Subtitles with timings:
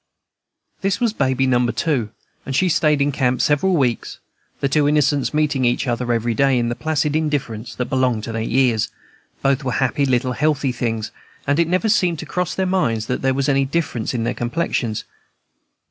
[0.81, 2.09] This was Baby Number Two,
[2.43, 4.17] and she stayed in camp several weeks,
[4.59, 8.31] the two innocents meeting each other every day, in the placid indifference that belonged to
[8.31, 8.89] their years;
[9.43, 11.11] both were happy little healthy things,
[11.45, 14.33] and it never seemed to cross their minds that there was any difference in their
[14.33, 15.03] complexions.